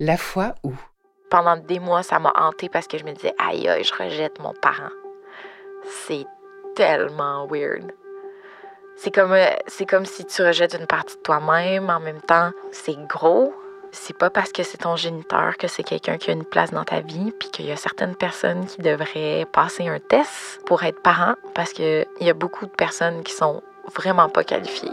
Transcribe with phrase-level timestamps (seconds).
[0.00, 0.72] La fois où?
[1.30, 4.40] Pendant des mois, ça m'a hantée parce que je me disais, aïe, aïe, je rejette
[4.40, 4.90] mon parent.
[5.84, 6.26] C'est
[6.74, 7.92] tellement weird.
[8.96, 11.90] C'est comme, euh, c'est comme si tu rejettes une partie de toi-même.
[11.90, 13.54] En même temps, c'est gros.
[13.92, 16.82] C'est pas parce que c'est ton géniteur que c'est quelqu'un qui a une place dans
[16.82, 21.00] ta vie, puis qu'il y a certaines personnes qui devraient passer un test pour être
[21.02, 23.62] parent, parce qu'il y a beaucoup de personnes qui sont
[23.94, 24.90] vraiment pas qualifiées.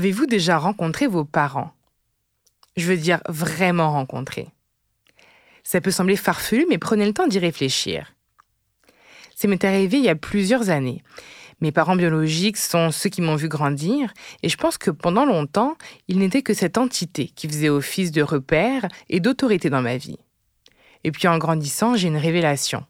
[0.00, 1.72] Avez-vous déjà rencontré vos parents?
[2.74, 4.48] Je veux dire vraiment rencontré.
[5.62, 8.14] Ça peut sembler farfelu, mais prenez le temps d'y réfléchir.
[9.36, 11.02] Ça m'est arrivé il y a plusieurs années.
[11.60, 15.76] Mes parents biologiques sont ceux qui m'ont vu grandir, et je pense que pendant longtemps,
[16.08, 20.16] ils n'étaient que cette entité qui faisait office de repère et d'autorité dans ma vie.
[21.04, 22.86] Et puis en grandissant, j'ai une révélation.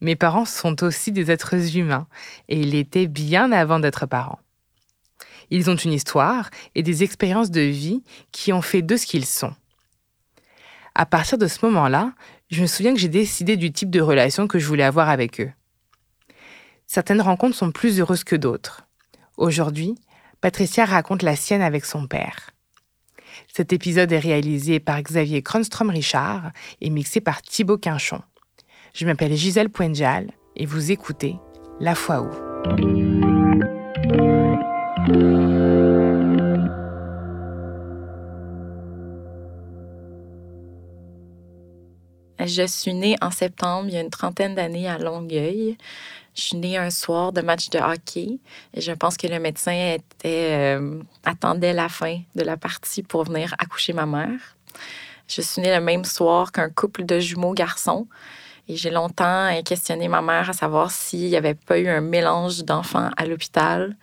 [0.00, 2.08] Mes parents sont aussi des êtres humains,
[2.48, 4.40] et ils l'étaient bien avant d'être parents.
[5.54, 9.26] Ils ont une histoire et des expériences de vie qui ont fait d'eux ce qu'ils
[9.26, 9.54] sont.
[10.94, 12.14] À partir de ce moment-là,
[12.50, 15.42] je me souviens que j'ai décidé du type de relation que je voulais avoir avec
[15.42, 15.50] eux.
[16.86, 18.88] Certaines rencontres sont plus heureuses que d'autres.
[19.36, 19.94] Aujourd'hui,
[20.40, 22.52] Patricia raconte la sienne avec son père.
[23.54, 28.22] Cet épisode est réalisé par Xavier Kronstrom-Richard et mixé par Thibaut Quinchon.
[28.94, 31.36] Je m'appelle Gisèle Poenjal et vous écoutez
[31.78, 33.31] La fois où.
[35.04, 35.08] Je
[42.68, 45.76] suis née en septembre, il y a une trentaine d'années à Longueuil.
[46.36, 48.38] Je suis née un soir de match de hockey
[48.74, 53.56] et je pense que le médecin euh, attendait la fin de la partie pour venir
[53.58, 54.56] accoucher ma mère.
[55.26, 58.06] Je suis née le même soir qu'un couple de jumeaux garçons
[58.68, 62.62] et j'ai longtemps questionné ma mère à savoir s'il n'y avait pas eu un mélange
[62.62, 63.96] d'enfants à l'hôpital.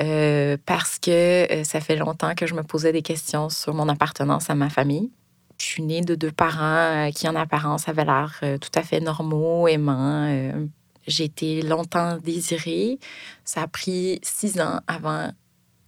[0.00, 3.88] Euh, parce que euh, ça fait longtemps que je me posais des questions sur mon
[3.88, 5.10] appartenance à ma famille.
[5.58, 9.00] Je suis née de deux parents euh, qui, en apparence, avaient l'air tout à fait
[9.00, 10.66] normaux, aimants.
[11.06, 12.98] J'ai été longtemps désirée.
[13.44, 15.30] Ça a pris six ans avant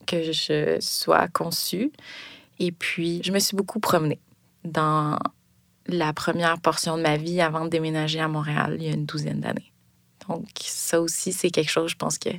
[0.07, 1.91] que je sois conçue.
[2.59, 4.21] Et puis, je me suis beaucoup promenée
[4.65, 5.19] dans
[5.87, 9.07] la première portion de ma vie avant de déménager à Montréal il y a une
[9.07, 9.74] douzaine d'années.
[10.29, 12.31] Donc, ça aussi, c'est quelque chose, je pense, qui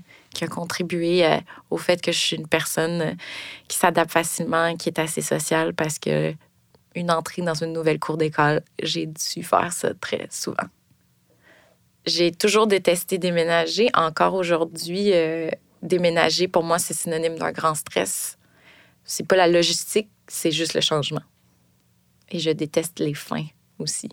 [0.44, 1.38] a contribué euh,
[1.70, 3.14] au fait que je suis une personne euh,
[3.68, 6.34] qui s'adapte facilement, qui est assez sociale, parce que
[6.96, 10.68] une entrée dans une nouvelle cour d'école, j'ai dû faire ça très souvent.
[12.06, 13.90] J'ai toujours détesté déménager.
[13.94, 15.50] Encore aujourd'hui, euh,
[15.82, 18.38] déménager, pour moi, c'est synonyme d'un grand stress.
[19.04, 21.24] C'est pas la logistique, c'est juste le changement.
[22.30, 23.46] Et je déteste les fins
[23.78, 24.10] aussi.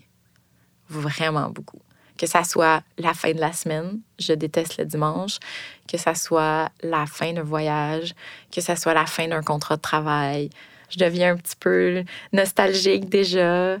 [0.89, 1.79] Vraiment beaucoup
[2.17, 5.39] que ça soit la fin de la semaine, je déteste le dimanche,
[5.87, 8.13] que ça soit la fin d'un voyage,
[8.51, 10.49] que ça soit la fin d'un contrat de travail.
[10.89, 13.77] Je deviens un petit peu nostalgique déjà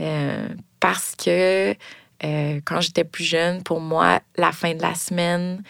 [0.00, 0.48] euh,
[0.80, 1.74] parce que
[2.24, 5.62] euh, quand j'étais plus jeune, pour moi, la fin de la semaine,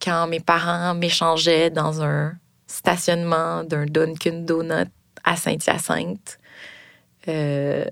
[0.00, 2.34] quand mes parents m'échangeaient dans un
[2.66, 4.88] stationnement d'un Dunkin' Donut
[5.24, 6.38] à Saint-Hyacinthe,
[7.28, 7.84] euh,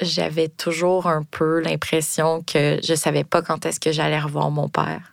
[0.00, 4.68] j'avais toujours un peu l'impression que je savais pas quand est-ce que j'allais revoir mon
[4.68, 5.12] père.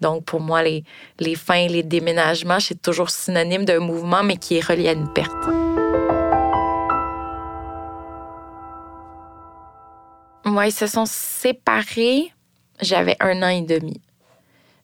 [0.00, 0.84] Donc, pour moi, les,
[1.18, 5.12] les fins, les déménagements, c'est toujours synonyme d'un mouvement, mais qui est relié à une
[5.12, 5.30] perte.
[10.46, 12.32] Moi, ils se sont séparés,
[12.80, 14.00] j'avais un an et demi.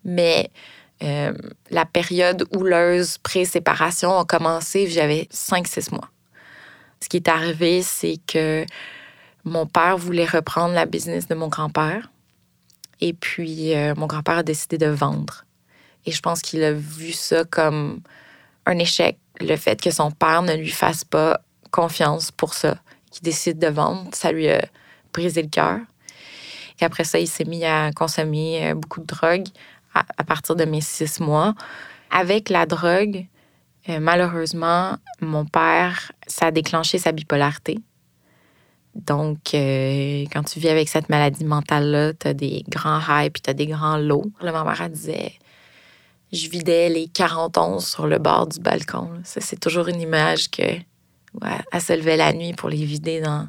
[0.05, 0.51] Mais
[1.03, 1.33] euh,
[1.71, 6.09] la période houleuse pré-séparation a commencé, j'avais 5-6 mois.
[7.03, 8.65] Ce qui est arrivé, c'est que
[9.47, 12.11] mon père voulait reprendre la business de mon grand-père.
[13.01, 15.45] Et puis, euh, mon grand-père a décidé de vendre.
[16.05, 18.01] Et je pense qu'il a vu ça comme
[18.67, 21.41] un échec, le fait que son père ne lui fasse pas
[21.71, 22.79] confiance pour ça,
[23.11, 24.11] qu'il décide de vendre.
[24.15, 24.67] Ça lui a
[25.13, 25.79] brisé le cœur.
[26.81, 29.47] Et après ça, il s'est mis à consommer euh, beaucoup de drogue
[29.95, 31.55] à, partir de mes six mois.
[32.11, 33.27] Avec la drogue,
[33.89, 37.79] euh, malheureusement, mon père, ça a déclenché sa bipolarité.
[38.97, 43.55] Donc, euh, quand tu vis avec cette maladie mentale-là, tu des grands highs puis tu
[43.55, 44.33] des grands lows.
[44.41, 45.33] Là, ma mère, elle disait
[46.33, 49.11] je vidais les 40 sur le bord du balcon.
[49.25, 53.49] C'est toujours une image que se levait la nuit pour les vider dans,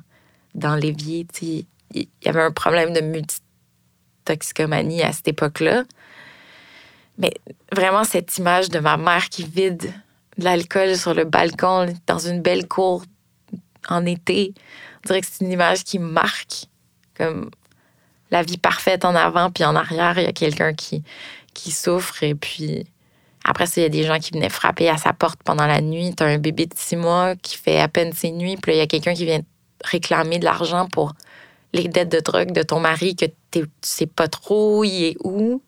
[0.53, 1.25] dans l'évier.
[1.41, 5.83] Il y avait un problème de multitoxicomanie à cette époque-là.
[7.17, 7.33] Mais
[7.73, 9.91] vraiment, cette image de ma mère qui vide
[10.37, 13.03] de l'alcool sur le balcon dans une belle cour
[13.87, 14.53] en été,
[15.03, 16.65] on dirait que c'est une image qui marque.
[17.17, 17.49] Comme
[18.29, 21.03] la vie parfaite en avant, puis en arrière, il y a quelqu'un qui,
[21.53, 22.23] qui souffre.
[22.23, 22.85] Et puis
[23.43, 26.13] après il y a des gens qui venaient frapper à sa porte pendant la nuit.
[26.15, 28.77] Tu as un bébé de six mois qui fait à peine ses nuits, puis il
[28.77, 29.41] y a quelqu'un qui vient
[29.83, 31.13] réclamer de l'argent pour
[31.73, 35.61] les dettes de drogue de ton mari que tu sais pas trop, il est où.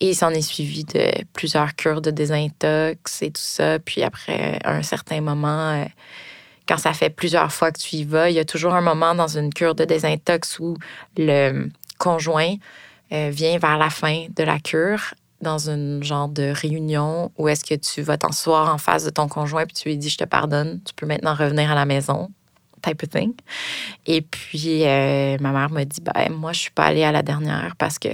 [0.00, 3.80] Et il s'en est suivi de plusieurs cures de désintox et tout ça.
[3.80, 5.84] Puis après, un certain moment, euh,
[6.68, 9.14] quand ça fait plusieurs fois que tu y vas, il y a toujours un moment
[9.14, 10.76] dans une cure de désintox où
[11.16, 12.54] le conjoint
[13.12, 17.64] euh, vient vers la fin de la cure dans une genre de réunion où est-ce
[17.64, 20.24] que tu vas t'asseoir en face de ton conjoint puis tu lui dis je te
[20.24, 22.28] pardonne, tu peux maintenant revenir à la maison
[22.82, 23.32] type of thing.
[24.06, 27.22] Et puis euh, ma mère m'a dit ben moi je suis pas allée à la
[27.22, 28.08] dernière parce que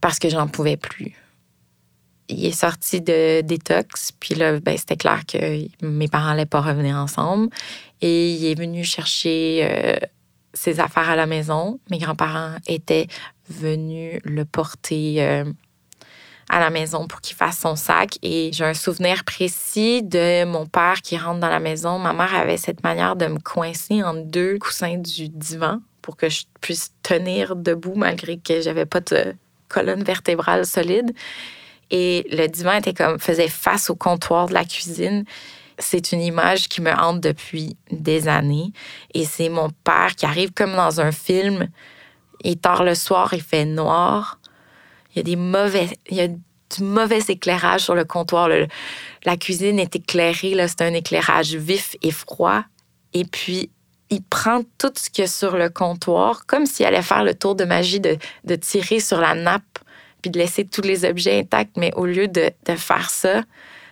[0.00, 1.14] parce que j'en pouvais plus.
[2.28, 6.62] Il est sorti de détox, puis là, ben, c'était clair que mes parents n'allaient pas
[6.62, 7.48] revenir ensemble.
[8.00, 9.96] Et il est venu chercher euh,
[10.54, 11.80] ses affaires à la maison.
[11.90, 13.08] Mes grands-parents étaient
[13.48, 15.44] venus le porter euh,
[16.48, 18.18] à la maison pour qu'il fasse son sac.
[18.22, 21.98] Et j'ai un souvenir précis de mon père qui rentre dans la maison.
[21.98, 26.28] Ma mère avait cette manière de me coincer en deux coussins du divan pour que
[26.28, 29.34] je puisse tenir debout malgré que j'avais pas de
[29.68, 31.12] colonne vertébrale solide.
[31.96, 35.24] Et le divan était comme, faisait face au comptoir de la cuisine.
[35.78, 38.72] C'est une image qui me hante depuis des années.
[39.14, 41.68] Et c'est mon père qui arrive comme dans un film.
[42.42, 44.40] Et tard le soir, il fait noir.
[45.12, 48.48] Il y a des mauvais, du mauvais éclairage sur le comptoir.
[49.24, 52.64] la cuisine est éclairée, c'est un éclairage vif et froid.
[53.12, 53.70] Et puis,
[54.10, 57.34] il prend tout ce qu'il y a sur le comptoir, comme s'il allait faire le
[57.34, 59.78] tour de magie de, de, tirer sur la nappe
[60.24, 61.76] puis de laisser tous les objets intacts.
[61.76, 63.42] Mais au lieu de, faire ça,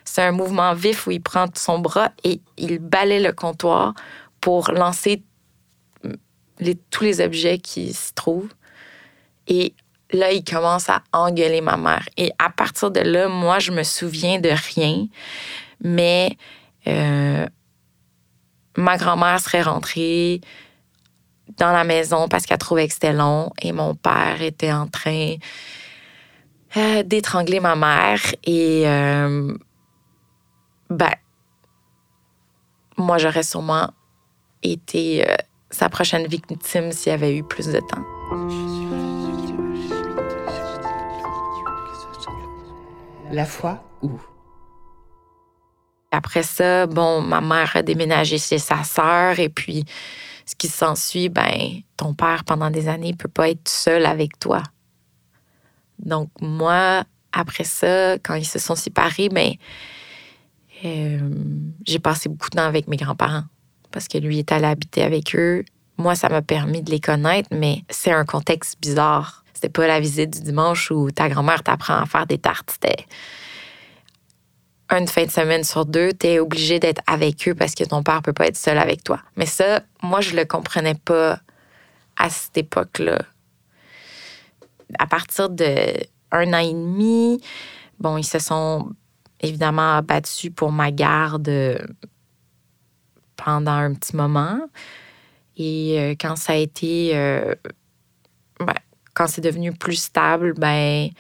[0.03, 3.93] c'est un mouvement vif où il prend son bras et il balaye le comptoir
[4.41, 5.23] pour lancer
[6.91, 8.55] tous les objets qui s'y trouvent.
[9.47, 9.75] Et
[10.11, 12.09] là, il commence à engueuler ma mère.
[12.17, 15.09] Et à partir de là, moi, je me souviens de rien.
[15.85, 16.39] Mais
[16.87, 17.47] euh,
[18.79, 20.41] ma grand-mère serait rentrée
[21.59, 25.35] dans la maison parce qu'elle trouvait que c'était long et mon père était en train
[26.77, 29.55] euh, d'étrangler ma mère et euh,
[30.89, 31.13] ben
[32.97, 33.91] moi j'aurais sûrement
[34.63, 35.35] été euh,
[35.71, 38.05] sa prochaine victime s'il y avait eu plus de temps.
[43.31, 44.13] La foi où?
[46.11, 49.85] Après ça, bon, ma mère a déménagé chez sa sœur et puis
[50.45, 54.63] ce qui s'ensuit, ben, ton père pendant des années peut pas être seul avec toi.
[56.03, 59.53] Donc moi, après ça, quand ils se sont séparés, ben,
[60.85, 61.21] euh,
[61.87, 63.45] j'ai passé beaucoup de temps avec mes grands-parents
[63.91, 65.65] parce que lui est allé habiter avec eux.
[65.99, 69.45] Moi, ça m'a permis de les connaître, mais c'est un contexte bizarre.
[69.53, 72.71] C'était pas la visite du dimanche où ta grand-mère t'apprend à faire des tartes.
[72.73, 73.07] C'était
[74.91, 78.03] une fin de semaine sur deux, tu es obligé d'être avec eux parce que ton
[78.03, 79.21] père peut pas être seul avec toi.
[79.37, 81.39] Mais ça, moi, je le comprenais pas
[82.17, 83.19] à cette époque-là.
[84.99, 85.95] À partir de
[86.31, 87.41] un an et demi,
[87.99, 88.93] bon, ils se sont
[89.41, 91.51] évidemment battus pour ma garde
[93.37, 94.61] pendant un petit moment.
[95.57, 97.55] Et euh, quand ça a été, euh,
[98.59, 98.75] ben,
[99.15, 101.11] quand c'est devenu plus stable, ben,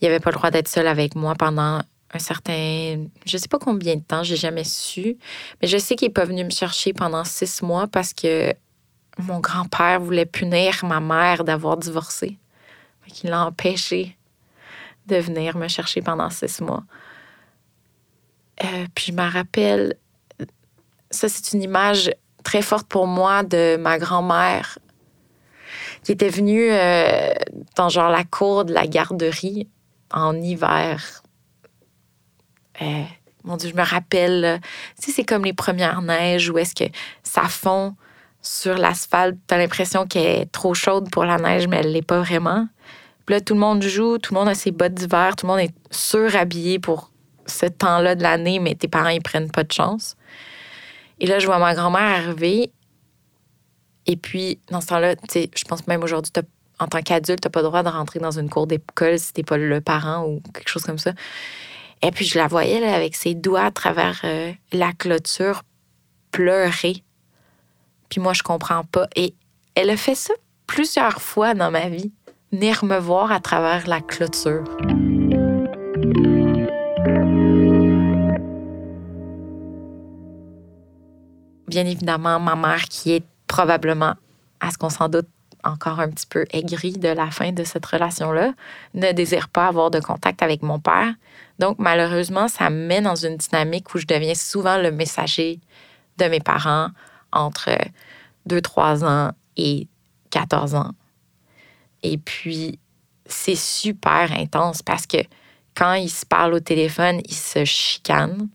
[0.00, 1.80] il avait pas le droit d'être seul avec moi pendant
[2.12, 5.16] un certain, je sais pas combien de temps, j'ai jamais su,
[5.60, 8.52] mais je sais qu'il n'est pas venu me chercher pendant six mois parce que
[9.18, 12.38] mon grand-père voulait punir ma mère d'avoir divorcé.
[13.22, 14.16] Il l'a empêché
[15.06, 16.82] de venir me chercher pendant six mois.
[18.62, 19.96] Euh, puis je me rappelle,
[21.10, 22.12] ça c'est une image
[22.44, 24.78] très forte pour moi de ma grand-mère
[26.02, 27.32] qui était venue euh,
[27.76, 29.68] dans genre la cour de la garderie
[30.12, 31.22] en hiver
[32.82, 33.04] euh,
[33.44, 34.60] mon Dieu, je me rappelle,
[34.98, 36.90] tu sais, c'est comme les premières neiges où est-ce que
[37.22, 37.94] ça fond
[38.40, 39.36] sur l'asphalte.
[39.46, 42.66] T'as l'impression qu'elle est trop chaude pour la neige, mais elle l'est pas vraiment.
[43.28, 45.60] Là, tout le monde joue, tout le monde a ses bottes d'hiver, tout le monde
[45.60, 47.10] est surhabillé pour
[47.46, 50.16] ce temps-là de l'année, mais tes parents, ils prennent pas de chance.
[51.20, 52.70] Et là, je vois ma grand-mère arriver.
[54.06, 56.32] Et puis, dans ce temps-là, je pense même aujourd'hui,
[56.78, 59.42] en tant qu'adulte, t'as pas le droit de rentrer dans une cour d'école si t'es
[59.42, 61.12] pas le parent ou quelque chose comme ça.
[62.02, 65.62] Et puis je la voyais avec ses doigts à travers euh, la clôture
[66.30, 67.02] pleurer.
[68.10, 69.08] Puis moi, je comprends pas.
[69.16, 69.34] Et
[69.74, 70.34] elle a fait ça
[70.66, 72.12] plusieurs fois dans ma vie,
[72.54, 74.62] venir me voir à travers la clôture.
[81.66, 84.14] Bien évidemment, ma mère, qui est probablement,
[84.60, 85.26] à ce qu'on s'en doute,
[85.64, 88.52] encore un petit peu aigrie de la fin de cette relation-là,
[88.92, 91.14] ne désire pas avoir de contact avec mon père.
[91.58, 95.58] Donc, malheureusement, ça me met dans une dynamique où je deviens souvent le messager
[96.18, 96.90] de mes parents
[97.32, 97.70] entre
[98.48, 99.88] 2-3 ans et
[100.30, 100.92] 14 ans.
[102.04, 102.78] Et puis,
[103.26, 105.16] c'est super intense parce que
[105.74, 108.48] quand ils se parlent au téléphone, ils se chicanent.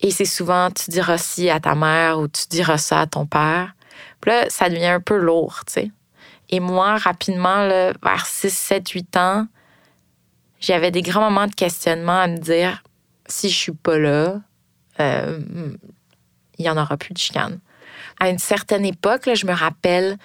[0.00, 3.26] Et c'est souvent, tu diras ci à ta mère ou tu diras ça à ton
[3.26, 3.74] père.
[4.20, 5.90] Puis là, ça devient un peu lourd, tu sais.
[6.48, 9.46] Et moi, rapidement, vers 6, 7, 8 ans,
[10.60, 12.82] j'avais des grands moments de questionnement à me dire
[13.26, 14.40] si je suis pas là,
[15.00, 15.40] euh,
[16.58, 17.58] il n'y en aura plus de chicane.
[18.18, 20.16] À une certaine époque, je me rappelle,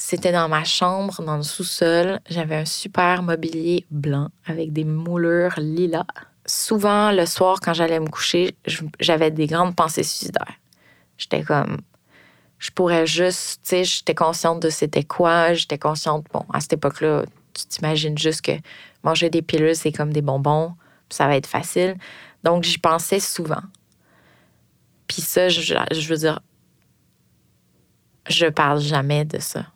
[0.00, 2.20] c'était dans ma chambre, dans le sous-sol.
[2.30, 6.06] J'avais un super mobilier blanc avec des moulures lilas.
[6.46, 8.56] Souvent, le soir, quand j'allais me coucher,
[9.00, 10.54] j'avais des grandes pensées suicidaires.
[11.18, 11.78] J'étais comme,
[12.60, 16.74] je pourrais juste, tu sais, j'étais consciente de c'était quoi, j'étais consciente, bon, à cette
[16.74, 18.52] époque-là, tu t'imagines juste que
[19.02, 20.76] manger des pilules, c'est comme des bonbons,
[21.10, 21.96] ça va être facile.
[22.44, 23.62] Donc, j'y pensais souvent.
[25.08, 26.38] Puis ça, je, je, veux dire,
[28.28, 29.66] je parle jamais de ça.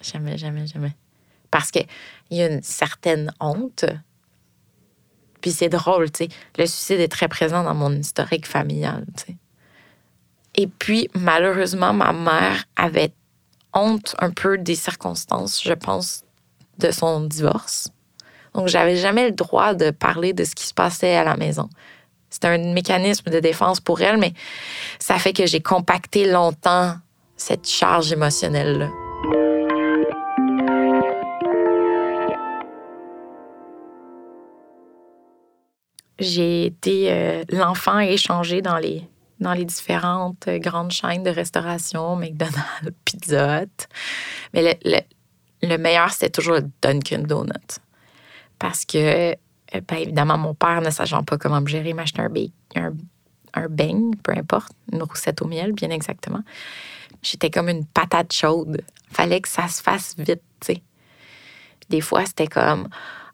[0.00, 0.94] Jamais, jamais, jamais.
[1.50, 1.86] Parce qu'il
[2.30, 3.84] y a une certaine honte.
[5.40, 6.28] Puis c'est drôle, tu sais.
[6.58, 9.36] Le suicide est très présent dans mon historique familial, tu sais.
[10.56, 13.12] Et puis, malheureusement, ma mère avait
[13.72, 16.24] honte un peu des circonstances, je pense,
[16.78, 17.88] de son divorce.
[18.54, 21.68] Donc, j'avais jamais le droit de parler de ce qui se passait à la maison.
[22.30, 24.32] C'était un mécanisme de défense pour elle, mais
[24.98, 26.96] ça fait que j'ai compacté longtemps
[27.36, 28.99] cette charge émotionnelle-là.
[36.20, 39.02] J'ai été euh, l'enfant échangé dans les,
[39.40, 43.88] dans les différentes grandes chaînes de restauration, McDonald's, Pizza Hut.
[44.52, 45.00] Mais le,
[45.62, 47.80] le meilleur, c'était toujours le Dunkin' Donuts.
[48.58, 49.34] Parce que
[49.74, 52.20] euh, ben, évidemment, mon père, ne sachant pas comment me gérer, m'a acheté
[52.76, 52.92] un,
[53.54, 56.42] un, beigne, peu importe, une roussette au miel, bien exactement.
[57.22, 58.82] J'étais comme une patate chaude.
[59.10, 60.82] Fallait que ça se fasse vite, tu sais.
[61.88, 62.88] Des fois, c'était comme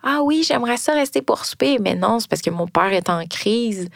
[0.08, 3.10] Ah oui, j'aimerais ça rester pour souper, mais non, c'est parce que mon père est
[3.10, 3.88] en crise.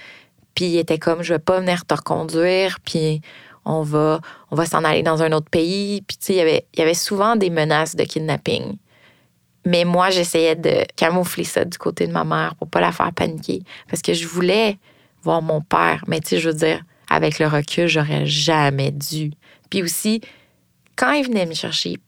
[0.57, 3.21] Puis il était comme Je vais pas venir te reconduire, puis
[3.65, 6.03] on va, on va s'en aller dans un autre pays.
[6.03, 8.77] Puis tu sais, y il y avait souvent des menaces de kidnapping.
[9.65, 13.13] Mais moi, j'essayais de camoufler ça du côté de ma mère pour pas la faire
[13.13, 13.63] paniquer.
[13.89, 14.79] Parce que je voulais
[15.23, 16.03] voir mon père.
[16.09, 19.31] Mais tu sais, je veux dire, avec le recul, j'aurais jamais dû.
[19.71, 20.23] Puis aussi,
[20.97, 21.99] quand il venait me chercher,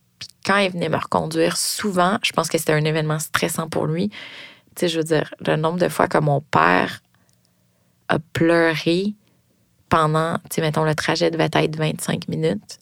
[0.45, 4.09] quand il venait me reconduire, souvent, je pense que c'était un événement stressant pour lui.
[4.09, 7.03] Tu sais, je veux dire, le nombre de fois que mon père
[8.09, 9.15] a pleuré
[9.89, 12.79] pendant, tu sais, mettons, le trajet devait être 25 minutes.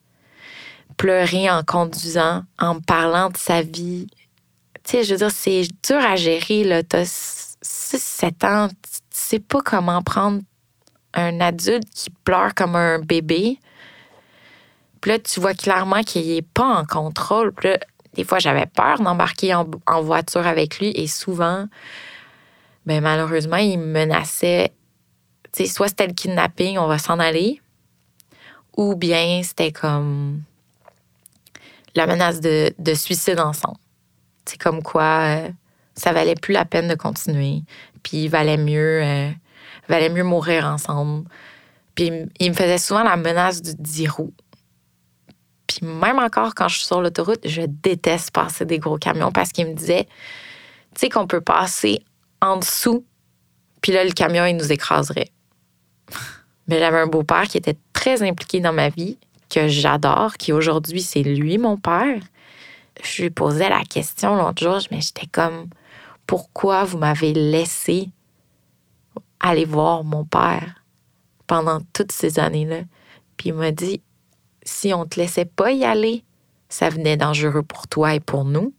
[0.97, 4.07] Pleurer en conduisant, en me parlant de sa vie,
[4.85, 6.83] tu sais, je veux dire, c'est dur à gérer, là.
[6.83, 10.41] T'as 6-7 ans, tu sais pas comment prendre
[11.15, 13.59] un adulte qui pleure comme un bébé.
[15.01, 17.53] Puis là, tu vois clairement qu'il n'est pas en contrôle.
[17.53, 17.79] Puis là,
[18.15, 21.67] des fois, j'avais peur d'embarquer en, voiture avec lui et souvent,
[22.87, 24.73] ben, malheureusement, il me menaçait.
[25.53, 27.61] Tu sais, soit c'était le kidnapping, on va s'en aller,
[28.77, 30.43] ou bien c'était comme
[31.95, 33.79] la menace de, de suicide ensemble.
[34.45, 35.49] C'est comme quoi euh,
[35.95, 37.63] ça valait plus la peine de continuer.
[38.03, 39.31] Puis il valait mieux, euh,
[39.89, 41.29] valait mieux mourir ensemble.
[41.95, 44.33] Puis il me faisait souvent la menace du 10 roues.
[45.71, 49.53] Puis même encore quand je suis sur l'autoroute, je déteste passer des gros camions parce
[49.53, 50.07] qu'il me disait,
[50.95, 52.03] tu sais qu'on peut passer
[52.41, 53.05] en dessous,
[53.81, 55.31] puis là le camion il nous écraserait.
[56.67, 59.17] Mais j'avais un beau-père qui était très impliqué dans ma vie,
[59.49, 62.21] que j'adore, qui aujourd'hui c'est lui mon père
[63.03, 65.69] je lui posais la question l'autre jour, mais j'étais comme,
[66.27, 68.11] pourquoi vous m'avez laissé
[69.41, 70.85] aller voir mon père
[71.47, 72.83] pendant toutes ces années-là?
[73.37, 74.03] Puis il m'a dit,
[74.71, 76.25] si on te laissait pas y aller,
[76.69, 78.73] ça venait dangereux pour toi et pour nous,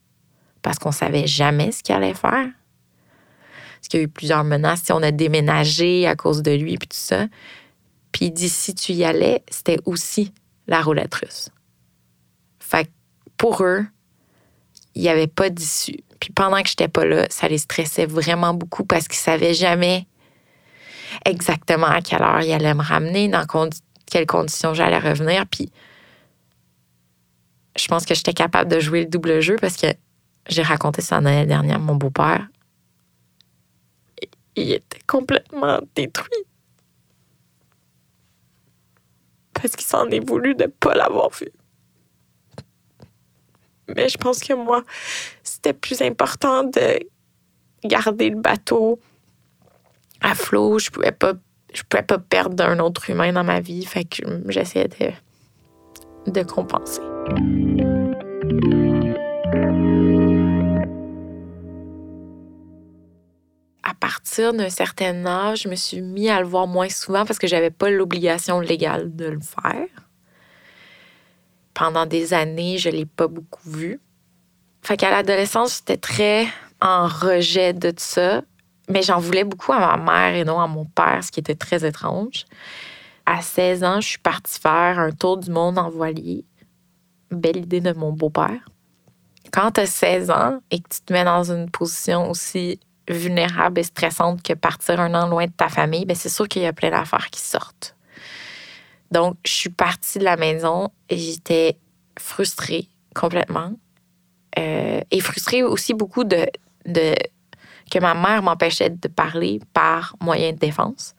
[0.61, 2.49] parce qu'on savait jamais ce qu'il allait faire.
[3.75, 4.83] Parce qu'il y a eu plusieurs menaces.
[4.83, 7.27] Si on a déménagé à cause de lui, puis tout ça.
[8.11, 10.33] Puis il dit, si tu y allais, c'était aussi
[10.67, 11.49] la roulette russe.
[12.59, 12.89] Fait
[13.37, 13.85] pour eux,
[14.95, 15.99] il n'y avait pas d'issue.
[16.19, 20.05] Puis pendant que j'étais pas là, ça les stressait vraiment beaucoup parce qu'ils savaient jamais
[21.25, 23.45] exactement à quelle heure ils allaient me ramener, dans
[24.11, 25.47] quelles conditions j'allais revenir.
[25.47, 25.71] Puis
[27.75, 29.87] je pense que j'étais capable de jouer le double jeu parce que
[30.47, 32.47] j'ai raconté ça l'année dernière à mon beau-père.
[34.55, 36.43] Il était complètement détruit.
[39.53, 41.47] Parce qu'il s'en est voulu de ne pas l'avoir vu.
[43.95, 44.83] Mais je pense que moi,
[45.43, 46.99] c'était plus important de
[47.85, 48.99] garder le bateau
[50.19, 50.79] à flot.
[50.79, 51.33] Je pouvais pas,
[51.73, 53.85] je pouvais pas perdre un autre humain dans ma vie.
[53.85, 54.89] Que j'essayais
[56.27, 57.01] de, compenser.
[63.83, 67.39] À partir d'un certain âge, je me suis mis à le voir moins souvent parce
[67.39, 69.87] que j'avais pas l'obligation légale de le faire.
[71.73, 73.99] Pendant des années, je l'ai pas beaucoup vu.
[74.81, 76.47] Fait qu'à l'adolescence, j'étais très
[76.81, 78.41] en rejet de ça,
[78.91, 81.55] mais j'en voulais beaucoup à ma mère et non à mon père, ce qui était
[81.55, 82.45] très étrange.
[83.25, 86.45] À 16 ans, je suis partie faire un tour du monde en voilier.
[87.29, 88.69] Belle idée de mon beau-père.
[89.51, 93.79] Quand tu as 16 ans et que tu te mets dans une position aussi vulnérable
[93.79, 96.65] et stressante que partir un an loin de ta famille, ben c'est sûr qu'il y
[96.65, 97.95] a plein d'affaires qui sortent.
[99.11, 101.77] Donc, je suis partie de la maison et j'étais
[102.17, 103.73] frustrée complètement.
[104.57, 106.45] Euh, et frustrée aussi beaucoup de,
[106.85, 107.13] de
[107.91, 111.13] que ma mère m'empêchait de parler par moyen de défense.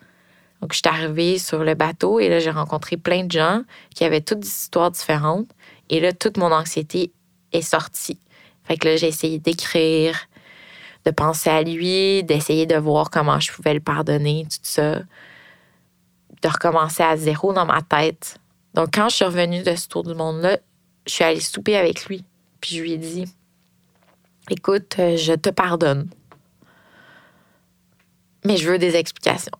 [0.61, 3.63] Donc, je suis arrivée sur le bateau et là, j'ai rencontré plein de gens
[3.95, 5.49] qui avaient toutes des histoires différentes.
[5.91, 7.13] Et là, toute mon anxiété
[7.53, 8.19] est sortie.
[8.65, 10.29] Fait que là, j'ai essayé d'écrire,
[11.05, 15.01] de penser à lui, d'essayer de voir comment je pouvais le pardonner, tout ça.
[16.43, 18.39] De recommencer à zéro dans ma tête.
[18.75, 20.59] Donc, quand je suis revenue de ce tour du monde-là,
[21.07, 22.25] je suis allée souper avec lui.
[22.61, 23.25] Puis je lui ai dit
[24.49, 26.09] Écoute, euh, je te pardonne.
[28.45, 29.53] Mais je veux des explications.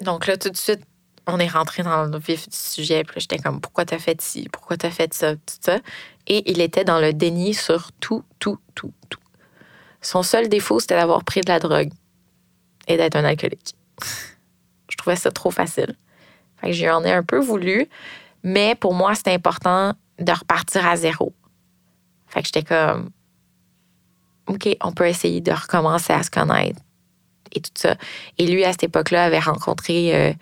[0.00, 0.80] Donc là, tout de suite,
[1.26, 3.04] on est rentré dans le vif du sujet.
[3.04, 4.48] Puis j'étais comme, pourquoi t'as fait ci?
[4.52, 5.36] Pourquoi t'as fait ça?
[5.36, 5.78] Tout ça.
[6.26, 9.20] Et il était dans le déni sur tout, tout, tout, tout.
[10.00, 11.92] Son seul défaut, c'était d'avoir pris de la drogue
[12.88, 13.74] et d'être un alcoolique.
[14.90, 15.96] je trouvais ça trop facile.
[16.56, 17.88] Fait que j'en ai un peu voulu,
[18.42, 21.32] mais pour moi, c'était important de repartir à zéro.
[22.26, 23.10] Fait que j'étais comme,
[24.46, 26.80] OK, on peut essayer de recommencer à se connaître
[27.52, 27.96] et tout ça.
[28.38, 30.32] Et lui, à cette époque-là, avait rencontré euh,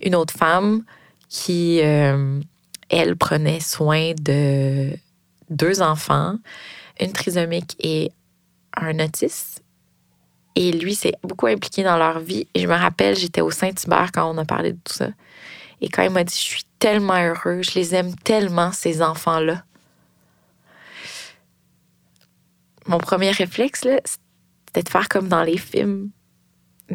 [0.00, 0.84] une autre femme
[1.28, 2.40] qui, euh,
[2.88, 4.90] elle, prenait soin de
[5.50, 6.36] deux enfants,
[7.00, 8.10] une trisomique et
[8.76, 9.62] un autiste.
[10.54, 12.46] Et lui s'est beaucoup impliqué dans leur vie.
[12.54, 15.08] Et je me rappelle, j'étais au Saint-Hubert quand on a parlé de tout ça.
[15.80, 19.64] Et quand il m'a dit, je suis tellement heureux, je les aime tellement, ces enfants-là.
[22.86, 23.86] Mon premier réflexe,
[24.66, 26.10] c'était de faire comme dans les films.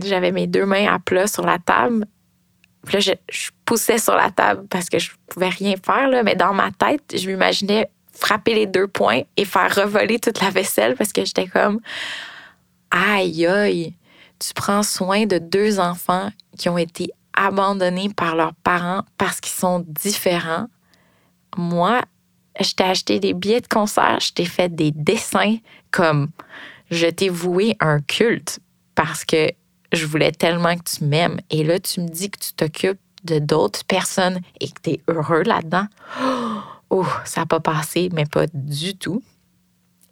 [0.03, 2.05] J'avais mes deux mains à plat sur la table.
[2.91, 3.11] Là, je,
[3.65, 7.15] poussais sur la table parce que je pouvais rien faire, là, mais dans ma tête,
[7.17, 11.47] je m'imaginais frapper les deux points et faire revoler toute la vaisselle parce que j'étais
[11.47, 11.79] comme
[12.89, 13.93] aïe aïe,
[14.39, 19.53] tu prends soin de deux enfants qui ont été abandonnés par leurs parents parce qu'ils
[19.53, 20.67] sont différents.
[21.55, 22.01] Moi,
[22.59, 25.57] je t'ai acheté des billets de concert, je t'ai fait des dessins
[25.91, 26.29] comme
[26.89, 28.59] je t'ai voué un culte
[28.95, 29.51] parce que
[29.93, 31.39] je voulais tellement que tu m'aimes.
[31.49, 35.01] Et là, tu me dis que tu t'occupes de d'autres personnes et que tu es
[35.07, 35.87] heureux là-dedans.
[36.89, 39.21] Oh, ça n'a pas passé, mais pas du tout.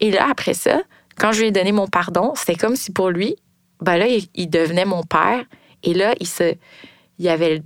[0.01, 0.81] Et là, après ça,
[1.17, 3.37] quand je lui ai donné mon pardon, c'était comme si pour lui,
[3.79, 5.45] ben là, il, devenait mon père.
[5.83, 6.55] Et là, il, se,
[7.17, 7.61] il avait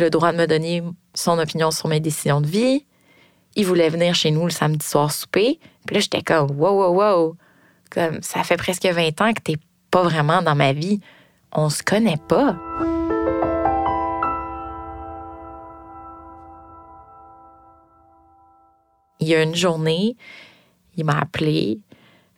[0.00, 0.82] le droit de me donner
[1.14, 2.84] son opinion sur mes décisions de vie.
[3.54, 5.60] Il voulait venir chez nous le samedi soir souper.
[5.86, 7.36] Puis là, j'étais comme, wow, wow, wow.
[7.90, 9.56] Comme, ça fait presque 20 ans que t'es
[9.90, 11.00] pas vraiment dans ma vie.
[11.52, 12.56] On se connaît pas.
[19.20, 20.16] Il y a une journée,
[20.96, 21.80] il m'a appelé.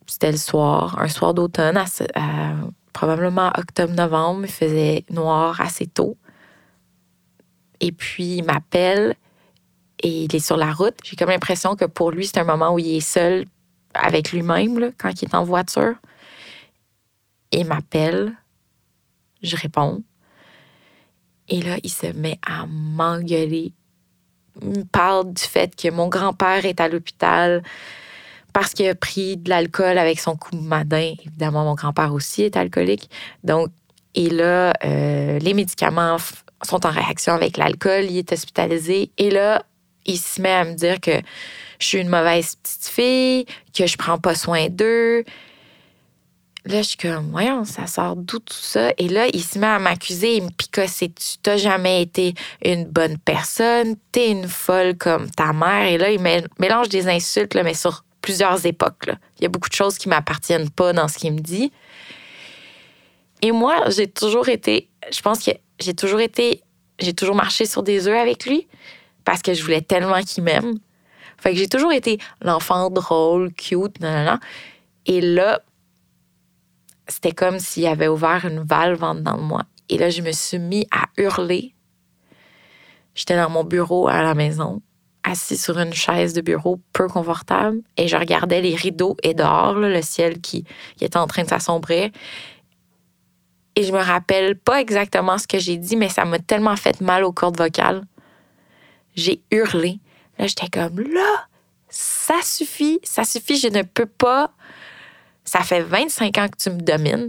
[0.07, 1.79] C'était le soir, un soir d'automne,
[2.93, 4.43] probablement octobre-novembre.
[4.45, 6.17] Il faisait noir assez tôt.
[7.81, 9.15] Et puis, il m'appelle
[10.03, 10.97] et il est sur la route.
[11.05, 13.45] J'ai comme l'impression que pour lui, c'est un moment où il est seul
[13.95, 15.95] avec lui-même quand il est en voiture.
[17.53, 18.35] Il m'appelle,
[19.43, 20.03] je réponds.
[21.49, 23.73] Et là, il se met à m'engueuler.
[24.63, 27.63] Il me parle du fait que mon grand-père est à l'hôpital
[28.53, 31.15] parce qu'il a pris de l'alcool avec son coup madin.
[31.25, 33.11] Évidemment, mon grand-père aussi est alcoolique.
[33.45, 33.69] Donc,
[34.15, 36.17] et là, euh, les médicaments
[36.63, 38.05] sont en réaction avec l'alcool.
[38.05, 39.11] Il est hospitalisé.
[39.19, 39.65] Et là,
[40.07, 41.13] il se met à me dire que
[41.79, 45.25] je suis une mauvaise petite fille, que je prends pas soin d'eux.
[46.67, 48.93] Là, je suis comme, voyons, ça sort d'où tout ça?
[48.99, 51.39] Et là, il se met à m'accuser, il me picosser dessus.
[51.43, 55.87] T'as jamais été une bonne personne, t'es une folle comme ta mère.
[55.87, 56.21] Et là, il
[56.59, 59.07] mélange des insultes, là, mais sur plusieurs époques.
[59.07, 59.15] Là.
[59.39, 61.73] Il y a beaucoup de choses qui m'appartiennent pas dans ce qu'il me dit.
[63.43, 66.63] Et moi, j'ai toujours été, je pense que j'ai toujours été,
[66.99, 68.69] j'ai toujours marché sur des œufs avec lui
[69.25, 70.75] parce que je voulais tellement qu'il m'aime.
[71.39, 74.39] Fait que j'ai toujours été l'enfant drôle, cute, nan,
[75.07, 75.63] Et là,
[77.11, 79.65] c'était comme s'il avait ouvert une valve en dedans de moi.
[79.89, 81.75] Et là, je me suis mis à hurler.
[83.15, 84.81] J'étais dans mon bureau à la maison,
[85.25, 89.75] assis sur une chaise de bureau peu confortable, et je regardais les rideaux et dehors,
[89.75, 90.65] le ciel qui,
[91.01, 92.13] était en train de s'assombrer.
[93.75, 97.01] Et je me rappelle pas exactement ce que j'ai dit, mais ça m'a tellement fait
[97.01, 98.05] mal aux cordes vocales.
[99.17, 99.99] J'ai hurlé.
[100.39, 101.47] Là, j'étais comme là,
[101.89, 104.53] ça suffit, ça suffit, je ne peux pas
[105.51, 107.29] ça fait 25 ans que tu me domines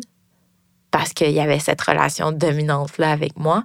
[0.92, 3.64] parce qu'il y avait cette relation dominante-là avec moi.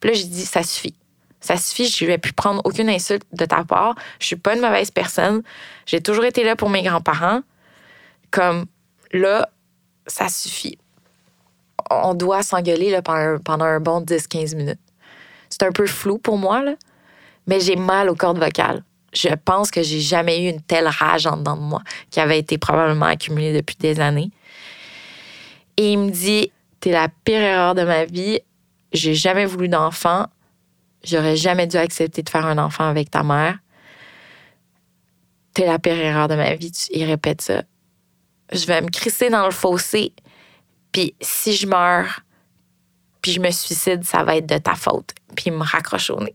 [0.00, 0.94] Puis là, j'ai dit, ça suffit.
[1.40, 3.96] Ça suffit, je ne vais plus prendre aucune insulte de ta part.
[4.18, 5.42] Je suis pas une mauvaise personne.
[5.84, 7.42] J'ai toujours été là pour mes grands-parents.
[8.30, 8.64] Comme
[9.12, 9.50] là,
[10.06, 10.78] ça suffit.
[11.90, 12.98] On doit s'engueuler
[13.44, 14.80] pendant, un bon 10-15 minutes.
[15.50, 16.64] C'est un peu flou pour moi,
[17.46, 21.26] mais j'ai mal aux cordes vocales je pense que j'ai jamais eu une telle rage
[21.26, 24.30] en dedans de moi qui avait été probablement accumulée depuis des années.
[25.76, 28.40] Et il me dit T'es la pire erreur de ma vie.
[28.92, 30.26] J'ai jamais voulu d'enfant.
[31.02, 33.58] J'aurais jamais dû accepter de faire un enfant avec ta mère.
[35.54, 36.72] T'es la pire erreur de ma vie.
[36.92, 37.62] Il répète ça.
[38.52, 40.12] Je vais me crisser dans le fossé.
[40.92, 42.20] Puis si je meurs,
[43.20, 45.10] puis je me suicide, ça va être de ta faute.
[45.34, 46.34] Puis il me raccroche au nez.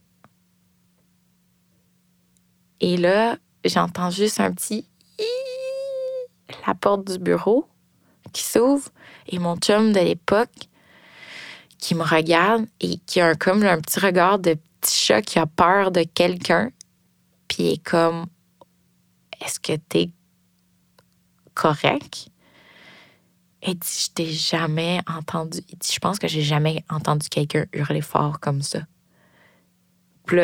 [2.83, 4.85] Et là, j'entends juste un petit
[6.67, 7.65] la porte du bureau
[8.33, 8.89] qui s'ouvre
[9.27, 10.67] et mon chum de l'époque
[11.77, 15.39] qui me regarde et qui a un, comme un petit regard de petit chat qui
[15.39, 16.71] a peur de quelqu'un
[17.47, 18.25] puis est comme
[19.39, 20.09] est-ce que t'es
[21.53, 22.27] correct?
[23.61, 25.59] Et dit je t'ai jamais entendu.
[25.69, 28.79] Il dit je pense que j'ai jamais entendu quelqu'un hurler fort comme ça.
[30.25, 30.37] Puis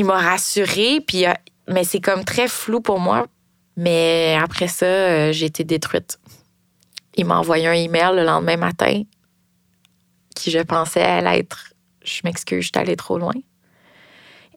[0.00, 1.34] il m'a rassurée, puis, euh,
[1.68, 3.26] mais c'est comme très flou pour moi.
[3.76, 6.18] Mais après ça, euh, j'ai été détruite.
[7.16, 9.02] Il m'a envoyé un email le lendemain matin
[10.34, 13.34] qui, je pensais, être Je m'excuse, je suis allée trop loin.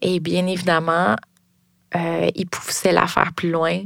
[0.02, 1.18] Et bien évidemment,
[1.96, 3.82] euh, il poussait l'affaire plus loin,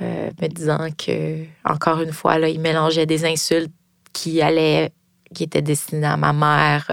[0.00, 3.72] me disant que, encore une fois, là, il mélangeait des insultes
[4.12, 4.92] qui allaient,
[5.34, 6.86] qui étaient destinées à ma mère.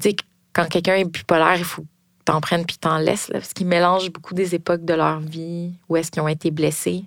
[0.00, 0.16] tu sais,
[0.54, 1.84] quand quelqu'un est bipolaire, il faut
[2.26, 5.96] t'en prennes puis t'en laisses, parce qu'ils mélangent beaucoup des époques de leur vie, où
[5.96, 7.04] est-ce qu'ils ont été blessés.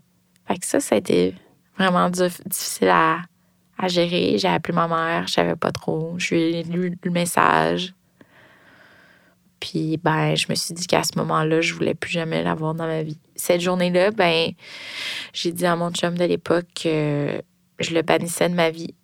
[0.47, 1.35] Fait que ça, ça a été
[1.77, 3.19] vraiment difficile à,
[3.87, 4.37] gérer.
[4.37, 6.15] J'ai appelé ma mère, je savais pas trop.
[6.17, 7.93] Je lui ai lu le message.
[9.59, 12.87] Puis, ben, je me suis dit qu'à ce moment-là, je voulais plus jamais l'avoir dans
[12.87, 13.19] ma vie.
[13.35, 14.51] Cette journée-là, ben,
[15.33, 17.41] j'ai dit à mon chum de l'époque que
[17.79, 18.95] je le bannissais de ma vie,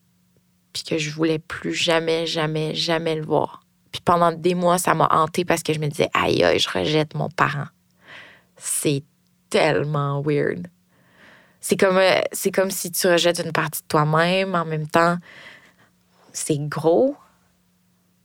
[0.71, 3.64] puis que je voulais plus jamais, jamais, jamais le voir.
[3.95, 6.69] Puis pendant des mois, ça m'a hanté parce que je me disais, aïe, aïe, je
[6.69, 7.67] rejette mon parent.
[8.58, 9.05] C'est
[9.49, 10.67] tellement weird.
[11.62, 14.53] C'est comme, euh, c'est comme si tu rejettes une partie de toi-même.
[14.53, 15.15] En même temps,
[16.34, 17.15] c'est gros.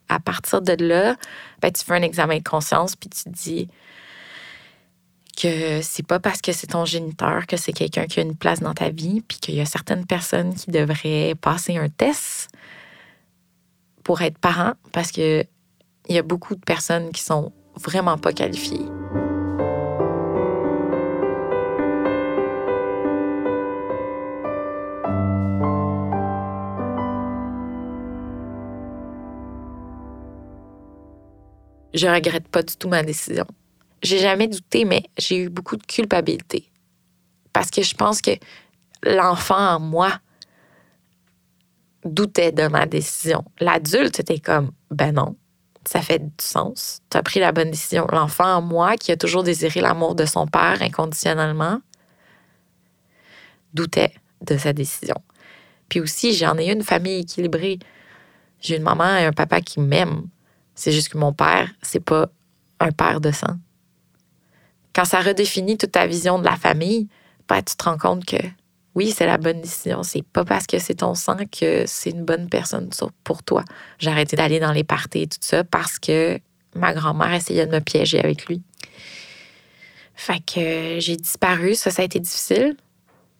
[0.08, 1.14] À partir de là,
[1.62, 3.68] ben, tu fais un examen de conscience puis tu te dis
[5.40, 8.58] que c'est pas parce que c'est ton géniteur que c'est quelqu'un qui a une place
[8.58, 12.48] dans ta vie, puis qu'il y a certaines personnes qui devraient passer un test
[14.02, 15.44] pour être parent parce que
[16.10, 18.84] il y a beaucoup de personnes qui sont vraiment pas qualifiées.
[31.94, 33.46] Je regrette pas du tout ma décision.
[34.02, 36.72] J'ai jamais douté, mais j'ai eu beaucoup de culpabilité.
[37.52, 38.32] Parce que je pense que
[39.04, 40.18] l'enfant en moi
[42.04, 43.44] doutait de ma décision.
[43.60, 45.36] L'adulte était comme, ben non,
[45.86, 47.00] ça fait du sens.
[47.10, 48.06] Tu as pris la bonne décision.
[48.12, 51.80] L'enfant en moi, qui a toujours désiré l'amour de son père inconditionnellement,
[53.72, 54.12] doutait
[54.42, 55.16] de sa décision.
[55.88, 57.78] Puis aussi, j'en ai une famille équilibrée.
[58.60, 60.28] J'ai une maman et un papa qui m'aiment.
[60.74, 62.28] C'est juste que mon père, c'est pas
[62.78, 63.58] un père de sang.
[64.94, 67.08] Quand ça redéfinit toute ta vision de la famille,
[67.48, 68.36] ben, tu te rends compte que
[68.94, 70.02] oui, c'est la bonne décision.
[70.02, 72.90] C'est pas parce que c'est ton sang que c'est une bonne personne
[73.22, 73.64] pour toi.
[73.98, 76.38] J'ai arrêté d'aller dans les parties et tout ça parce que
[76.74, 78.62] ma grand-mère essayait de me piéger avec lui.
[80.14, 81.74] Fait que j'ai disparu.
[81.74, 82.76] Ça, ça a été difficile.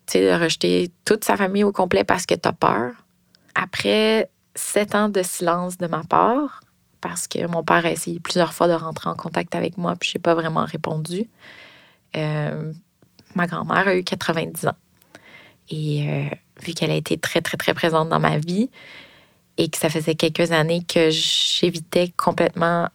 [0.06, 2.92] Tu sais, de rejeter toute sa famille au complet parce que t'as peur.
[3.54, 6.60] Après sept ans de silence de ma part,
[7.00, 10.10] parce que mon père a essayé plusieurs fois de rentrer en contact avec moi, puis
[10.10, 11.28] je n'ai pas vraiment répondu.
[12.16, 12.72] Euh,
[13.34, 14.76] ma grand-mère a eu 90 ans.
[15.70, 16.24] Et euh,
[16.62, 18.70] vu qu'elle a été très, très, très présente dans ma vie
[19.56, 22.88] et que ça faisait quelques années que j'évitais complètement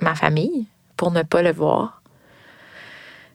[0.00, 2.02] ma famille pour ne pas le voir,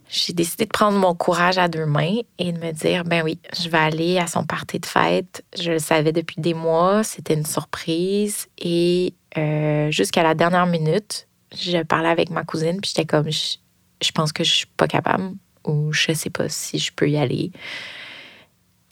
[0.10, 3.38] j'ai décidé de prendre mon courage à deux mains et de me dire, ben oui,
[3.56, 5.45] je vais aller à son party de fête.
[5.58, 8.48] Je le savais depuis des mois, c'était une surprise.
[8.58, 14.12] Et euh, jusqu'à la dernière minute, je parlais avec ma cousine, puis j'étais comme, je,
[14.12, 17.52] pense que je suis pas capable ou je sais pas si je peux y aller.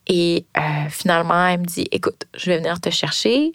[0.08, 3.52] Et euh, finalement, elle me dit, écoute, je vais venir te chercher,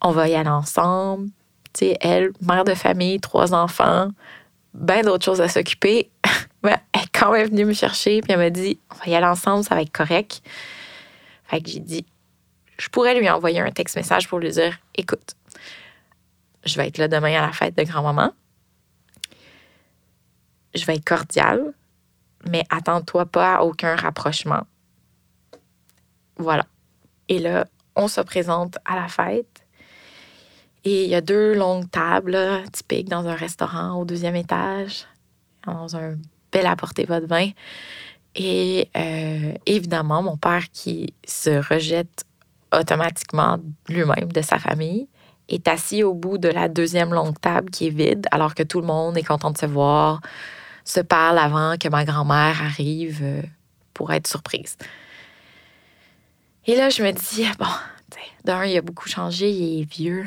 [0.00, 1.28] on va y aller ensemble.
[1.72, 4.10] Tu sais, elle, mère de famille, trois enfants,
[4.74, 6.10] ben d'autres choses à s'occuper.
[6.64, 9.26] elle est quand même venue me chercher, puis elle m'a dit On va y aller
[9.26, 10.42] ensemble, ça va être correct.
[11.44, 12.04] Fait que j'ai dit
[12.78, 15.36] Je pourrais lui envoyer un texte-message pour lui dire Écoute,
[16.64, 18.32] je vais être là demain à la fête de grand-maman.
[20.74, 21.74] Je vais être cordiale,
[22.48, 24.66] mais attends-toi pas à aucun rapprochement.
[26.36, 26.66] Voilà.
[27.28, 27.66] Et là,
[27.96, 29.66] on se présente à la fête.
[30.84, 32.36] Et il y a deux longues tables
[32.72, 35.06] typiques dans un restaurant au deuxième étage,
[35.64, 36.16] dans un
[36.50, 37.50] bel apporter votre vin.
[38.34, 42.24] Et euh, évidemment, mon père qui se rejette
[42.74, 45.08] automatiquement lui-même de sa famille
[45.48, 48.80] est assis au bout de la deuxième longue table qui est vide, alors que tout
[48.80, 50.20] le monde est content de se voir,
[50.84, 53.42] se parle avant que ma grand-mère arrive euh,
[53.92, 54.76] pour être surprise.
[56.64, 57.66] Et là, je me dis, bon,
[58.44, 60.26] d'un, il a beaucoup changé, il est vieux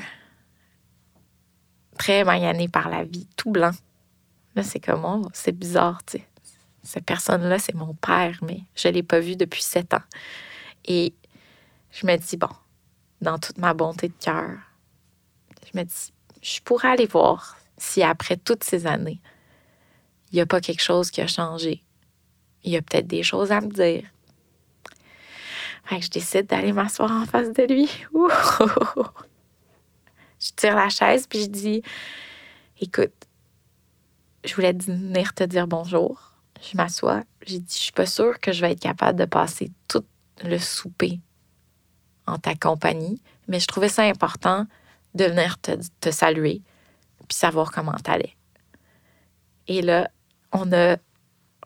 [1.98, 3.71] très magané par la vie, tout blanc.
[4.56, 6.28] Là, c'est comme, oh, c'est bizarre, tu sais.
[6.84, 10.04] Cette personne-là, c'est mon père, mais je ne l'ai pas vu depuis sept ans.
[10.86, 11.13] Et
[11.91, 12.50] je me dis, bon,
[13.21, 14.58] dans toute ma bonté de cœur,
[15.65, 19.19] je me dis, je pourrais aller voir si après toutes ces années,
[20.32, 21.82] il n'y a pas quelque chose qui a changé.
[22.63, 24.04] Il y a peut-être des choses à me dire.
[25.86, 27.89] Fait que je décide d'aller m'asseoir en face de lui.
[30.38, 31.82] Je tire la chaise, puis je dis
[32.80, 33.13] Écoute,
[34.43, 36.34] je voulais venir te dire bonjour.
[36.62, 37.24] Je m'assois.
[37.45, 40.04] J'ai dit Je suis pas sûre que je vais être capable de passer tout
[40.43, 41.19] le souper
[42.28, 44.67] en ta compagnie, mais je trouvais ça important
[45.13, 46.62] de venir te, saluer
[47.28, 48.36] puis savoir comment t'allais.
[49.67, 50.10] Et là,
[50.52, 50.98] on a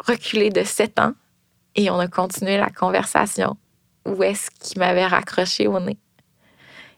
[0.05, 1.13] reculé de sept ans
[1.75, 3.57] et on a continué la conversation.
[4.05, 5.97] Où est-ce qu'il m'avait raccroché au nez?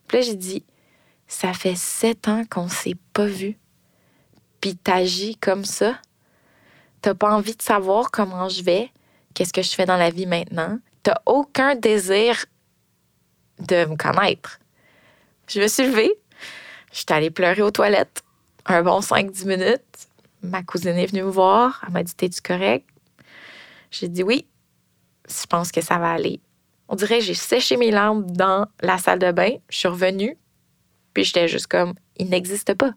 [0.07, 0.65] Puis là, j'ai dit,
[1.27, 3.57] ça fait sept ans qu'on s'est pas vu.
[4.59, 5.97] Puis t'agis comme ça.
[7.01, 8.91] T'as pas envie de savoir comment je vais,
[9.33, 10.77] qu'est-ce que je fais dans la vie maintenant.
[11.03, 12.45] T'as aucun désir
[13.59, 14.59] de me connaître.
[15.47, 16.11] Je me suis levée.
[16.91, 18.23] Je suis allée pleurer aux toilettes.
[18.65, 20.07] Un bon 5-10 minutes.
[20.43, 21.81] Ma cousine est venue me voir.
[21.85, 22.87] Elle m'a dit T'es-tu correct?
[23.89, 24.47] J'ai dit oui.
[25.27, 26.39] Je pense que ça va aller.
[26.91, 29.51] On dirait j'ai séché mes larmes dans la salle de bain.
[29.69, 30.37] Je suis revenue.
[31.13, 32.91] Puis j'étais juste comme, il n'existe pas.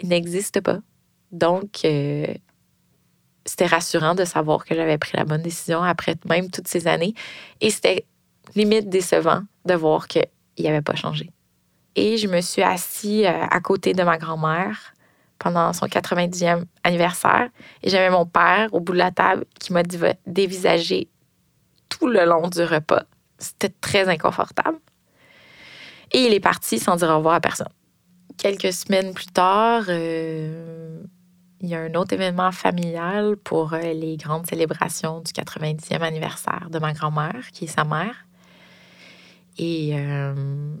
[0.00, 0.78] Il n'existe pas.
[1.32, 2.26] Donc, euh,
[3.44, 7.12] c'était rassurant de savoir que j'avais pris la bonne décision après même toutes ces années.
[7.60, 8.06] Et c'était
[8.54, 10.24] limite décevant de voir qu'il
[10.58, 11.30] n'avait pas changé.
[11.94, 14.94] Et je me suis assise euh, à côté de ma grand-mère
[15.38, 17.50] pendant son 90e anniversaire.
[17.82, 19.82] Et j'avais mon père au bout de la table qui m'a
[20.26, 21.10] dévisagé
[22.08, 23.04] le long du repas.
[23.38, 24.78] C'était très inconfortable.
[26.12, 27.68] Et il est parti sans dire au revoir à personne.
[28.36, 31.02] Quelques semaines plus tard, euh,
[31.60, 36.68] il y a un autre événement familial pour euh, les grandes célébrations du 90e anniversaire
[36.70, 38.26] de ma grand-mère, qui est sa mère.
[39.58, 40.74] Et euh,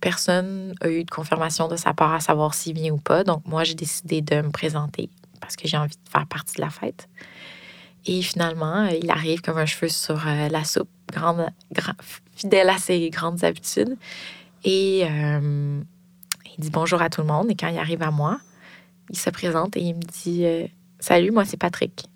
[0.00, 3.24] personne n'a eu de confirmation de sa part à savoir s'il vient ou pas.
[3.24, 5.10] Donc, moi, j'ai décidé de me présenter
[5.40, 7.08] parce que j'ai envie de faire partie de la fête.
[8.06, 11.48] Et finalement, il arrive comme un cheveu sur la soupe, grande,
[12.36, 13.96] fidèle à ses grandes habitudes.
[14.64, 15.80] Et euh,
[16.56, 17.50] il dit bonjour à tout le monde.
[17.50, 18.38] Et quand il arrive à moi,
[19.10, 20.66] il se présente et il me dit euh,
[21.00, 22.06] Salut, moi c'est Patrick.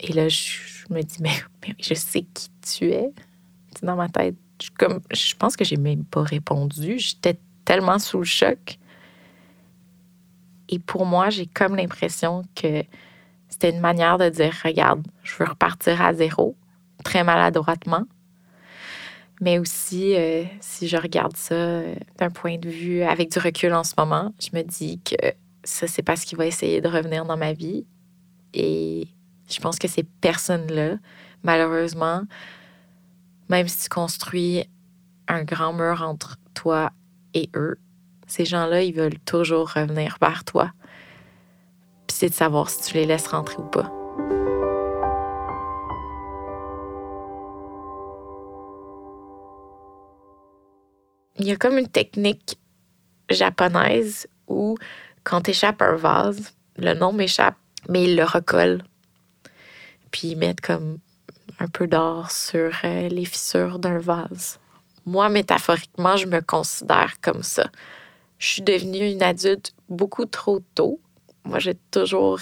[0.00, 0.58] Et là, je,
[0.90, 1.34] me dis mais,
[1.80, 3.10] je sais qui tu es.
[3.82, 6.98] Dans ma tête, je, comme, je pense que j'ai même pas répondu.
[6.98, 8.78] J'étais tellement sous le choc.
[10.68, 12.82] Et pour moi, j'ai comme l'impression que
[13.48, 16.56] c'était une manière de dire Regarde, je veux repartir à zéro,
[17.04, 18.04] très maladroitement.
[19.40, 23.72] Mais aussi, euh, si je regarde ça euh, d'un point de vue avec du recul
[23.72, 25.14] en ce moment, je me dis que
[25.62, 27.86] ça, c'est parce qu'il va essayer de revenir dans ma vie.
[28.52, 29.06] Et
[29.48, 30.96] je pense que ces personnes-là,
[31.44, 32.22] malheureusement,
[33.48, 34.64] même si tu construis
[35.28, 36.90] un grand mur entre toi
[37.34, 37.78] et eux,
[38.28, 40.70] ces gens-là, ils veulent toujours revenir vers toi.
[42.06, 43.90] Puis c'est de savoir si tu les laisses rentrer ou pas.
[51.38, 52.58] Il y a comme une technique
[53.30, 54.76] japonaise où
[55.24, 57.56] quand tu échappes un vase, le nom m'échappe,
[57.88, 58.82] mais ils le recollent.
[60.10, 60.98] Puis ils mettent comme
[61.60, 64.58] un peu d'or sur euh, les fissures d'un vase.
[65.06, 67.70] Moi, métaphoriquement, je me considère comme ça.
[68.38, 71.00] Je suis devenue une adulte beaucoup trop tôt.
[71.44, 72.38] Moi, j'ai toujours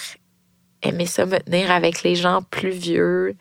[0.82, 3.36] aimé ça, me tenir avec les gens plus vieux.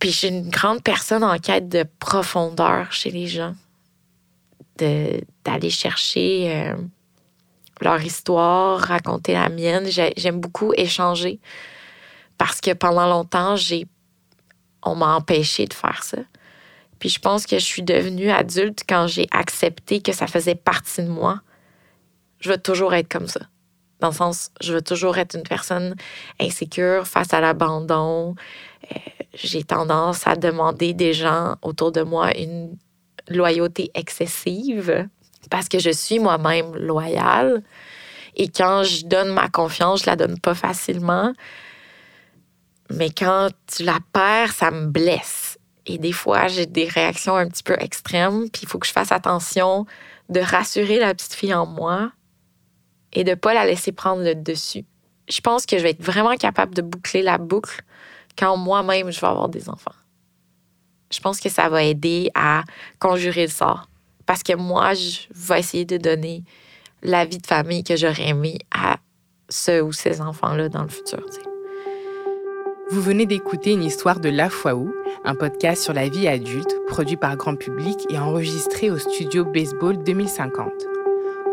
[0.00, 3.54] Puis j'ai une grande personne en quête de profondeur chez les gens,
[4.76, 6.76] d'aller chercher euh,
[7.80, 9.88] leur histoire, raconter la mienne.
[10.16, 11.38] J'aime beaucoup échanger
[12.38, 13.86] parce que pendant longtemps, j'ai
[14.84, 16.18] on m'a empêché de faire ça.
[16.98, 21.02] Puis je pense que je suis devenue adulte quand j'ai accepté que ça faisait partie
[21.02, 21.40] de moi.
[22.40, 23.40] Je veux toujours être comme ça.
[24.00, 25.94] Dans le sens, je veux toujours être une personne
[26.40, 28.34] insécure face à l'abandon.
[28.90, 28.98] Euh,
[29.34, 32.76] j'ai tendance à demander des gens autour de moi une
[33.28, 35.08] loyauté excessive
[35.50, 37.62] parce que je suis moi-même loyale.
[38.36, 41.32] Et quand je donne ma confiance, je la donne pas facilement.
[42.90, 45.53] Mais quand tu la perds, ça me blesse.
[45.86, 48.92] Et des fois, j'ai des réactions un petit peu extrêmes, puis il faut que je
[48.92, 49.86] fasse attention
[50.28, 52.10] de rassurer la petite fille en moi
[53.12, 54.84] et de pas la laisser prendre le dessus.
[55.28, 57.82] Je pense que je vais être vraiment capable de boucler la boucle
[58.36, 59.94] quand moi-même je vais avoir des enfants.
[61.12, 62.64] Je pense que ça va aider à
[62.98, 63.88] conjurer le sort.
[64.26, 66.42] Parce que moi, je vais essayer de donner
[67.02, 68.96] la vie de famille que j'aurais aimé à
[69.48, 71.24] ce ou ces enfants-là dans le futur.
[72.90, 74.92] Vous venez d'écouter une histoire de La Où,
[75.24, 80.02] un podcast sur la vie adulte produit par grand public et enregistré au studio Baseball
[80.02, 80.72] 2050.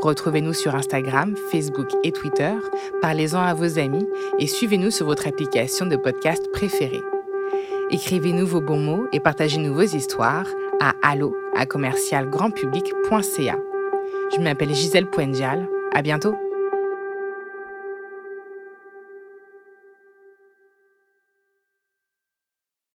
[0.02, 2.54] Retrouvez-nous sur Instagram, Facebook et Twitter,
[3.02, 4.08] parlez-en à vos amis
[4.39, 7.04] et suivez-nous sur votre application de podcast préférée.
[7.91, 10.47] Écrivez-nous vos bons mots et partagez-nous vos histoires
[10.80, 13.58] à allo à commercialgrandpublic.ca.
[14.36, 15.67] Je m'appelle Gisèle Poendial.
[15.93, 16.50] À bientôt!